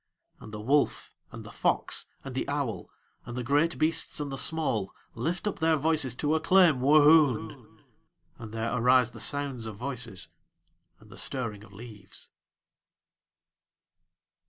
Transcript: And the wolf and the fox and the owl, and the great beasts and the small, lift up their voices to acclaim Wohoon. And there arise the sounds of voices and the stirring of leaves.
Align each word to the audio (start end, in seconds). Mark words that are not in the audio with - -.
And 0.39 0.51
the 0.51 0.59
wolf 0.59 1.13
and 1.31 1.43
the 1.43 1.51
fox 1.51 2.07
and 2.23 2.33
the 2.33 2.49
owl, 2.49 2.89
and 3.23 3.37
the 3.37 3.43
great 3.43 3.77
beasts 3.77 4.19
and 4.19 4.31
the 4.31 4.35
small, 4.39 4.95
lift 5.13 5.45
up 5.45 5.59
their 5.59 5.75
voices 5.75 6.15
to 6.15 6.33
acclaim 6.33 6.79
Wohoon. 6.81 7.83
And 8.39 8.51
there 8.51 8.73
arise 8.73 9.11
the 9.11 9.19
sounds 9.19 9.67
of 9.67 9.75
voices 9.75 10.29
and 10.99 11.11
the 11.11 11.19
stirring 11.19 11.63
of 11.63 11.71
leaves. 11.71 12.31